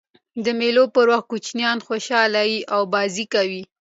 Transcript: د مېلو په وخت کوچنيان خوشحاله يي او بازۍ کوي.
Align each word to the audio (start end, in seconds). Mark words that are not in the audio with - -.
د 0.45 0.47
مېلو 0.59 0.83
په 0.95 1.01
وخت 1.09 1.27
کوچنيان 1.31 1.77
خوشحاله 1.87 2.41
يي 2.49 2.57
او 2.73 2.81
بازۍ 2.93 3.25
کوي. 3.33 3.61